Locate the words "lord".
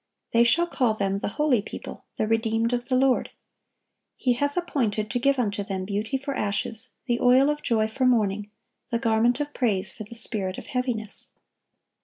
2.95-3.29